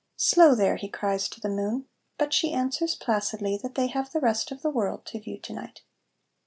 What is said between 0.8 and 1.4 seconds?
cries to